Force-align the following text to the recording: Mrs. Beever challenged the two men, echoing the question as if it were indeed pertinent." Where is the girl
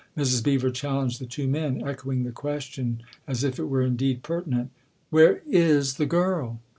Mrs. 0.17 0.43
Beever 0.43 0.71
challenged 0.71 1.21
the 1.21 1.27
two 1.27 1.47
men, 1.47 1.87
echoing 1.87 2.23
the 2.23 2.31
question 2.31 3.03
as 3.27 3.43
if 3.43 3.59
it 3.59 3.65
were 3.65 3.83
indeed 3.83 4.23
pertinent." 4.23 4.71
Where 5.11 5.43
is 5.47 5.97
the 5.97 6.07
girl 6.07 6.59